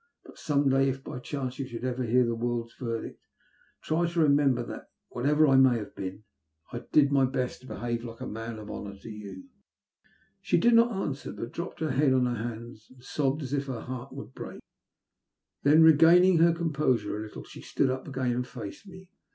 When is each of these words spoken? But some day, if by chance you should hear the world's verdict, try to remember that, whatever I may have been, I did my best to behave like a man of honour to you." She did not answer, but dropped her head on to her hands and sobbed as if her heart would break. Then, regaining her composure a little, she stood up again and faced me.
But 0.25 0.39
some 0.39 0.67
day, 0.67 0.89
if 0.89 1.03
by 1.03 1.19
chance 1.19 1.59
you 1.59 1.67
should 1.67 1.81
hear 1.83 2.25
the 2.25 2.33
world's 2.33 2.73
verdict, 2.73 3.21
try 3.83 4.07
to 4.07 4.19
remember 4.19 4.63
that, 4.63 4.89
whatever 5.09 5.45
I 5.47 5.57
may 5.57 5.77
have 5.77 5.93
been, 5.95 6.23
I 6.73 6.79
did 6.91 7.11
my 7.11 7.25
best 7.25 7.61
to 7.61 7.67
behave 7.67 8.03
like 8.03 8.19
a 8.19 8.25
man 8.25 8.57
of 8.57 8.71
honour 8.71 8.97
to 8.97 9.09
you." 9.11 9.43
She 10.41 10.57
did 10.57 10.73
not 10.73 10.91
answer, 10.91 11.31
but 11.31 11.51
dropped 11.51 11.81
her 11.81 11.91
head 11.91 12.13
on 12.13 12.23
to 12.23 12.31
her 12.31 12.49
hands 12.49 12.87
and 12.89 13.03
sobbed 13.03 13.43
as 13.43 13.53
if 13.53 13.67
her 13.67 13.81
heart 13.81 14.11
would 14.11 14.33
break. 14.33 14.59
Then, 15.61 15.83
regaining 15.83 16.39
her 16.39 16.51
composure 16.51 17.19
a 17.19 17.21
little, 17.21 17.43
she 17.43 17.61
stood 17.61 17.91
up 17.91 18.07
again 18.07 18.31
and 18.31 18.47
faced 18.47 18.87
me. 18.87 19.11